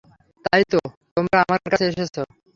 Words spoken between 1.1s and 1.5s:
তোমরা